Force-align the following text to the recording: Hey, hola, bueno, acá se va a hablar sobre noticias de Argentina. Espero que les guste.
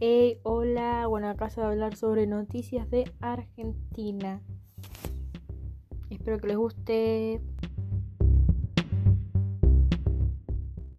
Hey, 0.00 0.40
hola, 0.42 1.06
bueno, 1.06 1.28
acá 1.28 1.50
se 1.50 1.60
va 1.60 1.68
a 1.68 1.70
hablar 1.70 1.94
sobre 1.94 2.26
noticias 2.26 2.90
de 2.90 3.04
Argentina. 3.20 4.42
Espero 6.10 6.38
que 6.40 6.48
les 6.48 6.56
guste. 6.56 7.40